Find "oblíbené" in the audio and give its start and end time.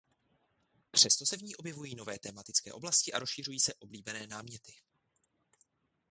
3.73-4.27